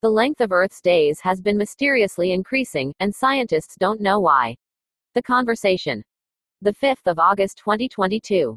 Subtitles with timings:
[0.00, 4.56] The length of Earth's days has been mysteriously increasing, and scientists don't know why.
[5.16, 6.04] The conversation.
[6.62, 8.56] The 5th of August 2022.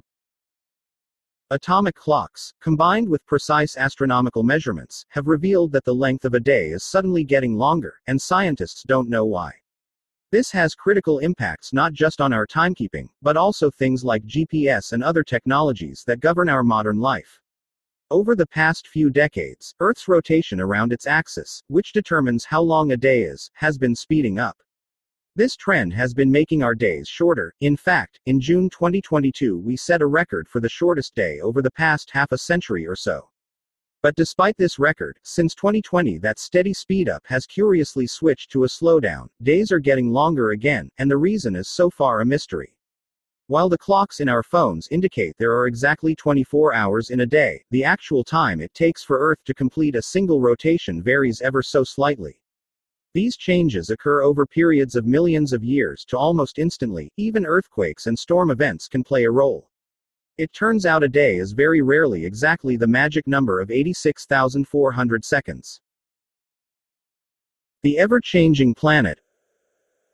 [1.49, 6.67] Atomic clocks, combined with precise astronomical measurements, have revealed that the length of a day
[6.67, 9.51] is suddenly getting longer, and scientists don't know why.
[10.31, 15.03] This has critical impacts not just on our timekeeping, but also things like GPS and
[15.03, 17.40] other technologies that govern our modern life.
[18.11, 22.97] Over the past few decades, Earth's rotation around its axis, which determines how long a
[22.97, 24.57] day is, has been speeding up.
[25.37, 27.53] This trend has been making our days shorter.
[27.61, 31.71] In fact, in June 2022, we set a record for the shortest day over the
[31.71, 33.29] past half a century or so.
[34.01, 38.67] But despite this record, since 2020, that steady speed up has curiously switched to a
[38.67, 39.29] slowdown.
[39.41, 42.75] Days are getting longer again, and the reason is so far a mystery.
[43.51, 47.61] While the clocks in our phones indicate there are exactly 24 hours in a day,
[47.69, 51.83] the actual time it takes for Earth to complete a single rotation varies ever so
[51.83, 52.39] slightly.
[53.13, 58.17] These changes occur over periods of millions of years to almost instantly, even earthquakes and
[58.17, 59.69] storm events can play a role.
[60.37, 65.81] It turns out a day is very rarely exactly the magic number of 86,400 seconds.
[67.83, 69.19] The ever changing planet,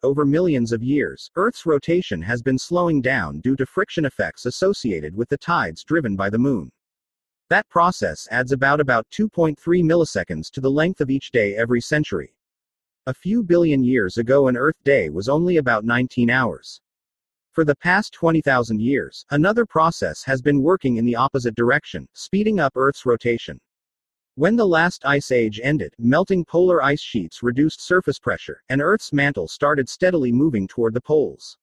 [0.07, 5.13] over millions of years, Earth's rotation has been slowing down due to friction effects associated
[5.13, 6.71] with the tides driven by the moon.
[7.49, 12.33] That process adds about about 2.3 milliseconds to the length of each day every century.
[13.05, 16.79] A few billion years ago an Earth day was only about 19 hours.
[17.51, 22.61] For the past 20,000 years, another process has been working in the opposite direction, speeding
[22.61, 23.59] up Earth's rotation.
[24.37, 29.11] When the last ice age ended, melting polar ice sheets reduced surface pressure, and Earth's
[29.11, 31.57] mantle started steadily moving toward the poles.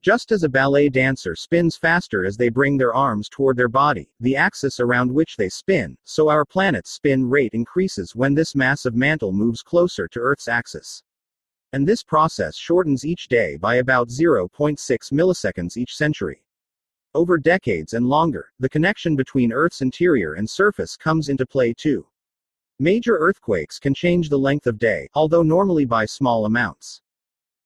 [0.00, 4.10] Just as a ballet dancer spins faster as they bring their arms toward their body,
[4.20, 8.94] the axis around which they spin, so our planet's spin rate increases when this massive
[8.94, 11.02] mantle moves closer to Earth's axis.
[11.74, 14.78] And this process shortens each day by about 0.6
[15.12, 16.42] milliseconds each century.
[17.18, 22.06] Over decades and longer, the connection between Earth's interior and surface comes into play too.
[22.78, 27.02] Major earthquakes can change the length of day, although normally by small amounts.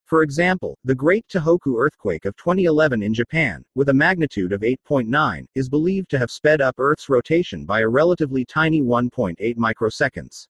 [0.07, 5.45] For example, the Great Tohoku earthquake of 2011 in Japan, with a magnitude of 8.9,
[5.55, 10.49] is believed to have sped up Earth's rotation by a relatively tiny 1.8 microseconds.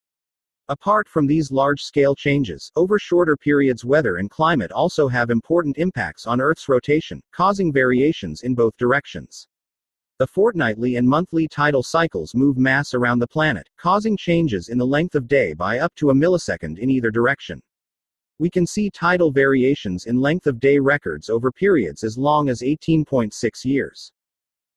[0.72, 5.77] Apart from these large scale changes, over shorter periods, weather and climate also have important
[5.77, 9.49] impacts on Earth's rotation, causing variations in both directions.
[10.19, 14.87] The fortnightly and monthly tidal cycles move mass around the planet, causing changes in the
[14.87, 17.61] length of day by up to a millisecond in either direction.
[18.38, 22.62] We can see tidal variations in length of day records over periods as long as
[22.62, 24.11] 18.6 years.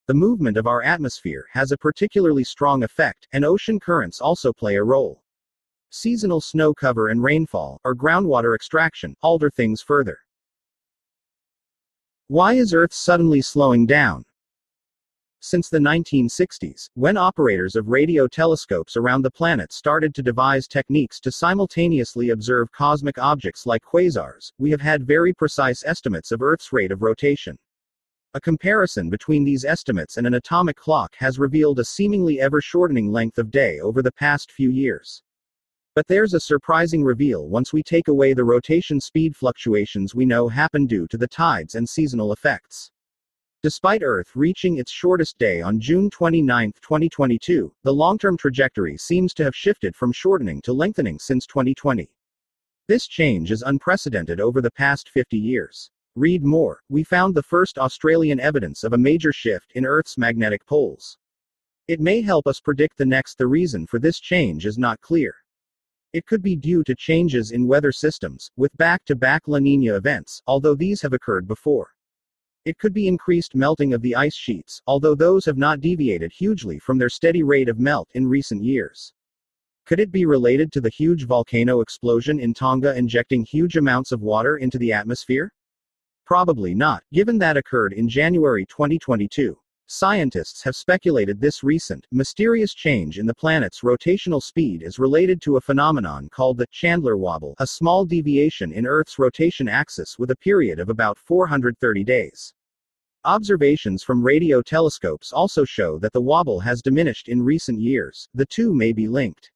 [0.08, 4.76] The movement of our atmosphere has a particularly strong effect, and ocean currents also play
[4.76, 5.22] a role.
[5.90, 10.18] Seasonal snow cover and rainfall, or groundwater extraction, alter things further.
[12.28, 14.26] Why is Earth suddenly slowing down?
[15.48, 21.20] Since the 1960s, when operators of radio telescopes around the planet started to devise techniques
[21.20, 26.74] to simultaneously observe cosmic objects like quasars, we have had very precise estimates of Earth's
[26.74, 27.60] rate of rotation.
[28.34, 33.12] A comparison between these estimates and an atomic clock has revealed a seemingly ever shortening
[33.12, 35.22] length of day over the past few years.
[35.96, 40.50] But there's a surprising reveal once we take away the rotation speed fluctuations we know
[40.50, 42.92] happen due to the tides and seasonal effects.
[43.64, 49.34] Despite Earth reaching its shortest day on June 29, 2022, the long term trajectory seems
[49.36, 52.12] to have shifted from shortening to lengthening since 2020.
[52.90, 55.90] This change is unprecedented over the past 50 years.
[56.18, 56.82] Read more.
[56.90, 61.18] We found the first Australian evidence of a major shift in Earth's magnetic poles.
[61.88, 63.38] It may help us predict the next.
[63.38, 65.36] The reason for this change is not clear.
[66.16, 69.96] It could be due to changes in weather systems, with back to back La Nina
[69.96, 71.90] events, although these have occurred before.
[72.64, 76.80] It could be increased melting of the ice sheets, although those have not deviated hugely
[76.80, 79.12] from their steady rate of melt in recent years.
[79.86, 84.22] Could it be related to the huge volcano explosion in Tonga injecting huge amounts of
[84.22, 85.52] water into the atmosphere?
[86.26, 89.60] Probably not, given that occurred in January 2022.
[89.88, 95.58] Scientists have speculated this recent, mysterious change in the planet's rotational speed is related to
[95.58, 100.36] a phenomenon called the Chandler wobble, a small deviation in Earth's rotation axis with a
[100.36, 102.52] period of about 430 days.
[103.26, 108.48] Observations from radio telescopes also show that the wobble has diminished in recent years, the
[108.48, 109.52] two may be linked.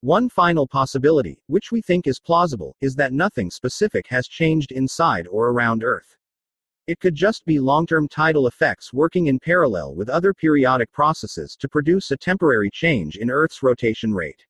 [0.00, 5.26] One final possibility, which we think is plausible, is that nothing specific has changed inside
[5.26, 6.16] or around Earth.
[6.86, 11.68] It could just be long-term tidal effects working in parallel with other periodic processes to
[11.68, 14.46] produce a temporary change in Earth's rotation rate.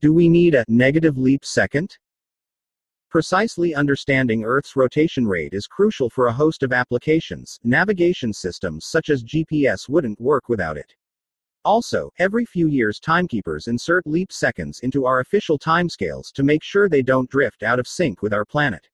[0.00, 1.98] Do we need a negative leap second?
[3.10, 7.58] Precisely understanding Earth's rotation rate is crucial for a host of applications.
[7.64, 10.94] Navigation systems such as GPS wouldn't work without it.
[11.64, 16.88] Also, every few years, timekeepers insert leap seconds into our official timescales to make sure
[16.88, 18.88] they don't drift out of sync with our planet.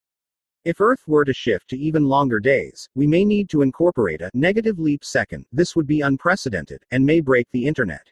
[0.65, 4.31] If Earth were to shift to even longer days, we may need to incorporate a
[4.33, 5.45] negative leap second.
[5.53, 8.11] This would be unprecedented and may break the internet.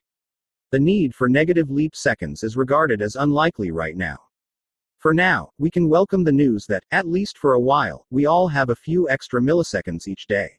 [0.70, 4.19] The need for negative leap seconds is regarded as unlikely right now.
[4.99, 8.49] For now, we can welcome the news that, at least for a while, we all
[8.49, 10.50] have a few extra milliseconds each day.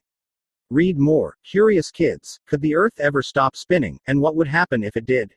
[0.70, 4.96] Read more, Curious Kids Could the Earth ever stop spinning, and what would happen if
[4.96, 5.32] it did?